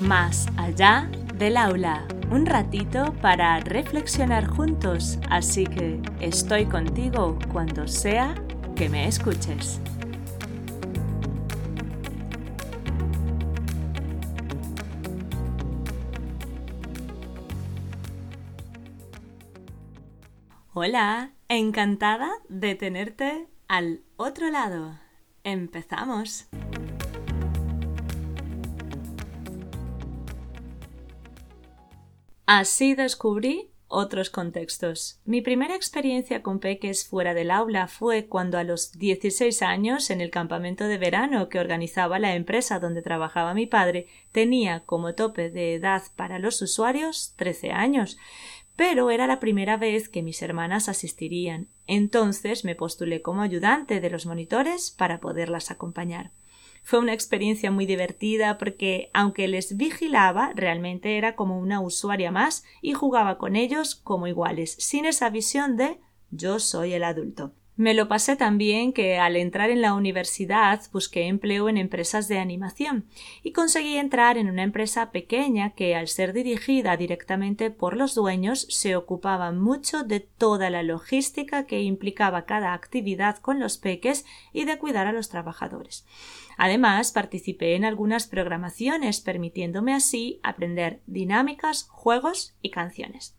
[0.00, 8.36] Más allá del aula, un ratito para reflexionar juntos, así que estoy contigo cuando sea
[8.76, 9.80] que me escuches.
[20.74, 24.96] Hola, encantada de tenerte al otro lado.
[25.42, 26.48] Empezamos.
[32.50, 35.20] Así descubrí otros contextos.
[35.26, 40.22] Mi primera experiencia con peques fuera del aula fue cuando a los 16 años, en
[40.22, 45.50] el campamento de verano que organizaba la empresa donde trabajaba mi padre, tenía como tope
[45.50, 48.16] de edad para los usuarios 13 años.
[48.76, 51.68] Pero era la primera vez que mis hermanas asistirían.
[51.86, 56.30] Entonces me postulé como ayudante de los monitores para poderlas acompañar.
[56.82, 62.64] Fue una experiencia muy divertida porque, aunque les vigilaba, realmente era como una usuaria más
[62.82, 67.52] y jugaba con ellos como iguales, sin esa visión de yo soy el adulto.
[67.78, 72.26] Me lo pasé tan bien que al entrar en la universidad busqué empleo en empresas
[72.26, 73.06] de animación
[73.44, 78.66] y conseguí entrar en una empresa pequeña que al ser dirigida directamente por los dueños
[78.68, 84.64] se ocupaba mucho de toda la logística que implicaba cada actividad con los peques y
[84.64, 86.04] de cuidar a los trabajadores.
[86.56, 93.37] Además, participé en algunas programaciones permitiéndome así aprender dinámicas, juegos y canciones.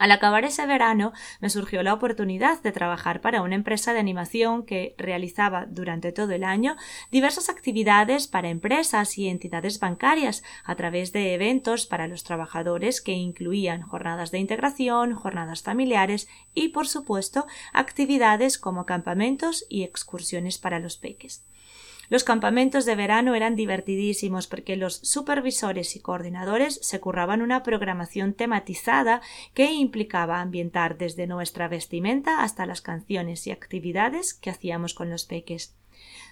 [0.00, 4.64] Al acabar ese verano me surgió la oportunidad de trabajar para una empresa de animación
[4.64, 6.76] que realizaba durante todo el año
[7.10, 13.12] diversas actividades para empresas y entidades bancarias a través de eventos para los trabajadores que
[13.12, 20.78] incluían jornadas de integración, jornadas familiares y, por supuesto, actividades como campamentos y excursiones para
[20.78, 21.44] los peques.
[22.10, 28.34] Los campamentos de verano eran divertidísimos porque los supervisores y coordinadores se curraban una programación
[28.34, 29.22] tematizada
[29.54, 35.24] que implicaba ambientar desde nuestra vestimenta hasta las canciones y actividades que hacíamos con los
[35.24, 35.76] peques.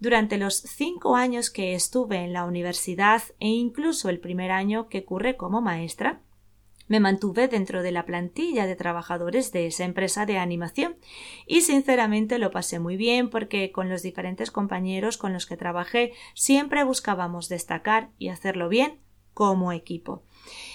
[0.00, 5.04] Durante los cinco años que estuve en la universidad e incluso el primer año que
[5.04, 6.20] curré como maestra,
[6.90, 10.96] me mantuve dentro de la plantilla de trabajadores de esa empresa de animación
[11.46, 16.12] y sinceramente lo pasé muy bien porque con los diferentes compañeros con los que trabajé
[16.34, 18.98] siempre buscábamos destacar y hacerlo bien
[19.34, 20.24] como equipo.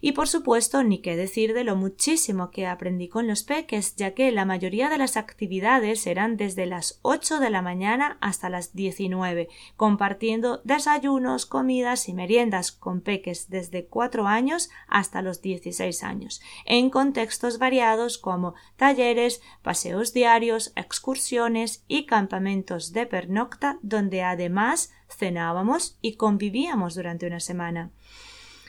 [0.00, 4.12] Y por supuesto, ni qué decir de lo muchísimo que aprendí con los peques, ya
[4.12, 8.74] que la mayoría de las actividades eran desde las 8 de la mañana hasta las
[8.74, 16.40] 19, compartiendo desayunos, comidas y meriendas con peques desde 4 años hasta los 16 años,
[16.64, 25.98] en contextos variados como talleres, paseos diarios, excursiones y campamentos de pernocta, donde además cenábamos
[26.02, 27.90] y convivíamos durante una semana.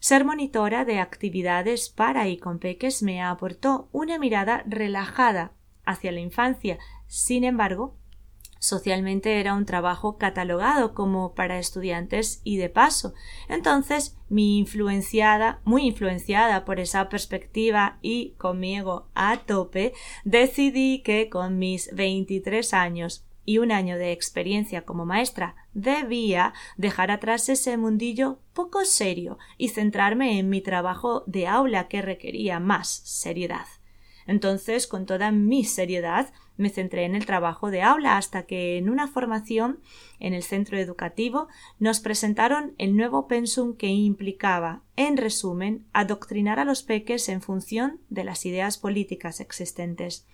[0.00, 5.52] Ser monitora de actividades para y con peques me aportó una mirada relajada
[5.84, 6.78] hacia la infancia.
[7.06, 7.98] Sin embargo,
[8.58, 13.12] socialmente era un trabajo catalogado como para estudiantes y de paso.
[13.48, 19.92] Entonces, mi influenciada, muy influenciada por esa perspectiva y conmigo a tope,
[20.24, 27.10] decidí que con mis 23 años y un año de experiencia como maestra debía dejar
[27.10, 32.88] atrás ese mundillo poco serio y centrarme en mi trabajo de aula que requería más
[32.88, 33.66] seriedad.
[34.28, 38.88] Entonces, con toda mi seriedad, me centré en el trabajo de aula hasta que en
[38.88, 39.80] una formación
[40.20, 41.48] en el centro educativo
[41.80, 47.98] nos presentaron el nuevo pensum que implicaba, en resumen, adoctrinar a los peques en función
[48.10, 50.28] de las ideas políticas existentes.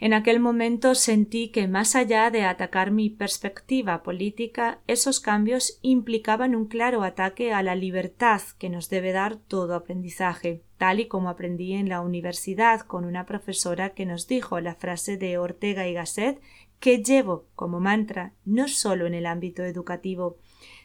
[0.00, 6.54] En aquel momento sentí que más allá de atacar mi perspectiva política, esos cambios implicaban
[6.54, 11.28] un claro ataque a la libertad que nos debe dar todo aprendizaje, tal y como
[11.28, 15.94] aprendí en la universidad con una profesora que nos dijo la frase de Ortega y
[15.94, 16.40] Gasset
[16.78, 20.38] que llevo como mantra no solo en el ámbito educativo.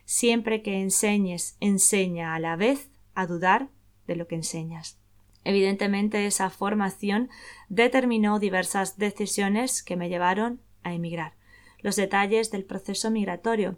[0.05, 3.69] Siempre que enseñes, enseña a la vez a dudar
[4.07, 5.02] de lo que enseñas.
[5.43, 7.29] Evidentemente esa formación
[7.69, 11.33] determinó diversas decisiones que me llevaron a emigrar.
[11.79, 13.77] Los detalles del proceso migratorio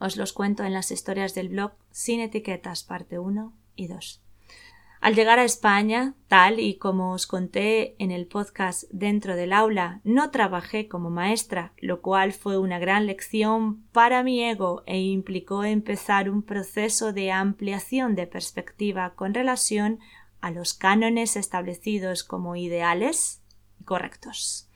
[0.00, 4.22] os los cuento en las historias del blog Sin etiquetas parte 1 y 2.
[5.00, 10.00] Al llegar a España, tal y como os conté en el podcast dentro del aula,
[10.04, 15.64] no trabajé como maestra, lo cual fue una gran lección para mi ego e implicó
[15.64, 20.00] empezar un proceso de ampliación de perspectiva con relación
[20.40, 23.42] a los cánones establecidos como ideales
[23.84, 24.70] correctos.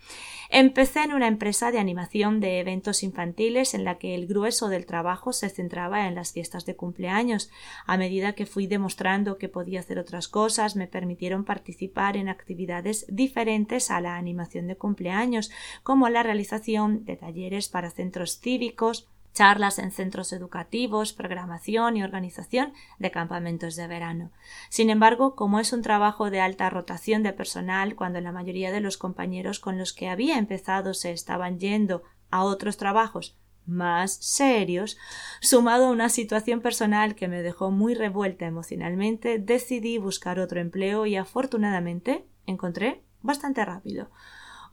[0.51, 4.87] Empecé en una empresa de animación de eventos infantiles en la que el grueso del
[4.87, 7.51] trabajo se centraba en las fiestas de cumpleaños.
[7.87, 13.07] A medida que fui demostrando que podía hacer otras cosas, me permitieron participar en actividades
[13.09, 15.51] diferentes a la animación de cumpleaños,
[15.83, 22.73] como la realización de talleres para centros cívicos, charlas en centros educativos, programación y organización
[22.99, 24.31] de campamentos de verano.
[24.71, 28.81] Sin embargo, como es un trabajo de alta rotación de personal, cuando la mayoría de
[28.81, 33.37] los compañeros con los que había empezado se estaban yendo a otros trabajos
[33.67, 34.99] más serios,
[35.41, 41.07] sumado a una situación personal que me dejó muy revuelta emocionalmente, decidí buscar otro empleo
[41.07, 44.11] y afortunadamente encontré bastante rápido.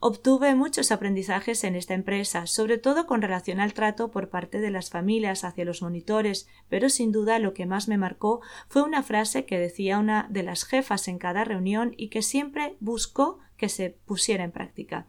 [0.04, 4.72] Obtuve muchos aprendizajes en esta empresa, sobre todo con relación al trato por parte de
[4.72, 9.04] las familias hacia los monitores, pero sin duda lo que más me marcó fue una
[9.04, 13.68] frase que decía una de las jefas en cada reunión y que siempre buscó que
[13.68, 15.06] se pusiera en práctica.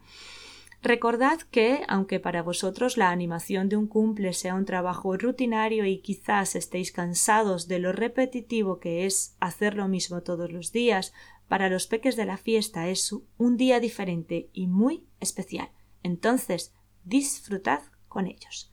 [0.84, 6.02] Recordad que, aunque para vosotros la animación de un cumple sea un trabajo rutinario y
[6.02, 11.14] quizás estéis cansados de lo repetitivo que es hacer lo mismo todos los días,
[11.48, 15.70] para los peques de la fiesta es un día diferente y muy especial.
[16.02, 16.72] Entonces,
[17.04, 18.72] disfrutad con ellos.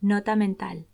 [0.00, 0.86] Nota mental.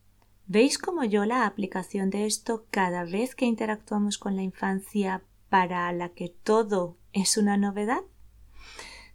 [0.47, 5.93] ¿Veis como yo la aplicación de esto cada vez que interactuamos con la infancia para
[5.93, 8.03] la que todo es una novedad?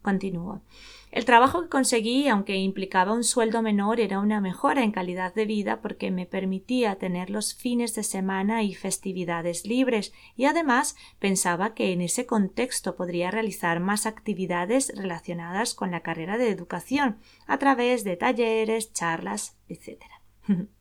[0.02, 0.62] Continúo.
[1.12, 5.46] El trabajo que conseguí, aunque implicaba un sueldo menor, era una mejora en calidad de
[5.46, 11.74] vida porque me permitía tener los fines de semana y festividades libres y además pensaba
[11.74, 17.58] que en ese contexto podría realizar más actividades relacionadas con la carrera de educación a
[17.60, 20.04] través de talleres, charlas, etc.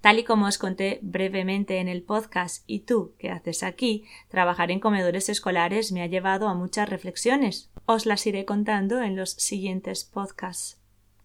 [0.00, 4.04] Tal y como os conté brevemente en el podcast y tú, ¿qué haces aquí?
[4.28, 7.70] Trabajar en comedores escolares me ha llevado a muchas reflexiones.
[7.86, 10.78] Os las iré contando en los siguientes podcasts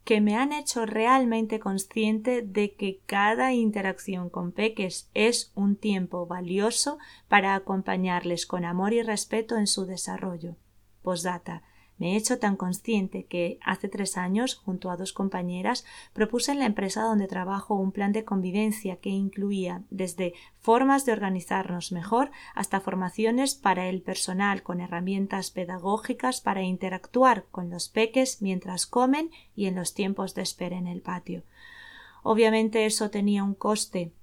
[0.09, 6.25] que me han hecho realmente consciente de que cada interacción con peques es un tiempo
[6.25, 6.97] valioso
[7.27, 10.55] para acompañarles con amor y respeto en su desarrollo.
[11.03, 11.61] Postdata
[11.99, 16.59] me he hecho tan consciente que hace tres años, junto a dos compañeras, propuse en
[16.59, 22.31] la empresa donde trabajo un plan de convivencia que incluía desde formas de organizarnos mejor
[22.55, 29.29] hasta formaciones para el personal con herramientas pedagógicas para interactuar con los peques mientras comen
[29.55, 31.43] y en los tiempos de espera en el patio.
[32.23, 34.13] Obviamente eso tenía un coste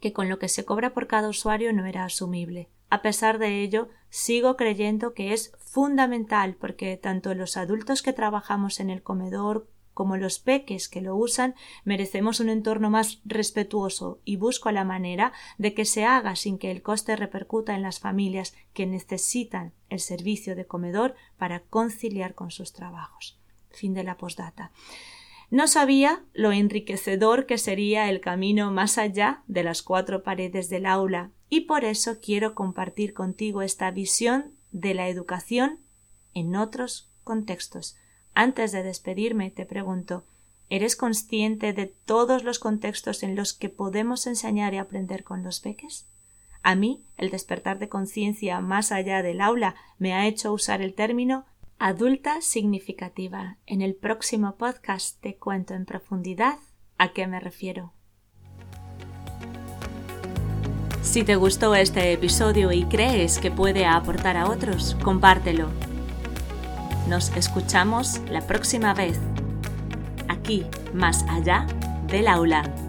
[0.00, 2.68] que con lo que se cobra por cada usuario no era asumible.
[2.90, 8.78] A pesar de ello, sigo creyendo que es fundamental porque tanto los adultos que trabajamos
[8.78, 14.36] en el comedor como los peques que lo usan merecemos un entorno más respetuoso y
[14.36, 18.54] busco la manera de que se haga sin que el coste repercuta en las familias
[18.72, 23.40] que necesitan el servicio de comedor para conciliar con sus trabajos.
[23.70, 24.70] Fin de la postdata.
[25.50, 30.86] No sabía lo enriquecedor que sería el camino más allá de las cuatro paredes del
[30.86, 35.80] aula y por eso quiero compartir contigo esta visión de la educación
[36.32, 37.96] en otros contextos.
[38.34, 40.24] Antes de despedirme te pregunto
[40.70, 45.60] ¿Eres consciente de todos los contextos en los que podemos enseñar y aprender con los
[45.60, 46.08] peques?
[46.62, 50.94] A mí, el despertar de conciencia más allá del aula me ha hecho usar el
[50.94, 51.44] término
[51.84, 53.58] adulta significativa.
[53.66, 56.56] En el próximo podcast te cuento en profundidad
[56.96, 57.92] a qué me refiero.
[61.02, 65.68] Si te gustó este episodio y crees que puede aportar a otros, compártelo.
[67.06, 69.20] Nos escuchamos la próxima vez,
[70.28, 70.64] aquí,
[70.94, 71.66] más allá
[72.06, 72.83] del aula.